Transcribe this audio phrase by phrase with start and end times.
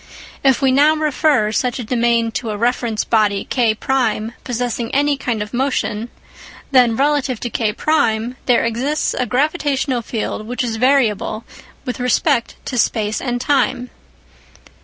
[0.43, 5.43] If we now refer such a domain to a reference body K1 possessing any kind
[5.43, 6.09] of motion,
[6.71, 11.45] then relative to K1 there exists a gravitational field which is variable
[11.85, 13.91] with respect to space and time.